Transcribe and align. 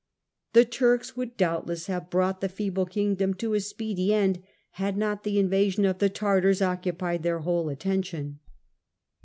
The 0.53 0.65
Turks 0.65 1.15
would 1.15 1.37
doubtless 1.37 1.85
have 1.85 2.09
brought 2.09 2.41
the 2.41 2.49
feeble 2.49 2.87
kingdom 2.87 3.35
to 3.35 3.53
a 3.53 3.59
speedy 3.59 4.11
end 4.11 4.41
had 4.71 4.97
not 4.97 5.23
the 5.23 5.37
invasion 5.37 5.85
of 5.85 5.99
the 5.99 6.09
Tartars 6.09 6.59
occupied 6.59 7.21
their 7.21 7.41
whole 7.41 7.69
attention. 7.69 8.39